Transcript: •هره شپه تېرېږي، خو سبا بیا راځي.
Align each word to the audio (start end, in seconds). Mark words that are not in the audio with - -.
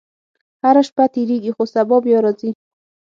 •هره 0.63 0.81
شپه 0.87 1.03
تېرېږي، 1.13 1.51
خو 1.55 1.63
سبا 1.73 1.95
بیا 2.05 2.19
راځي. 2.25 2.49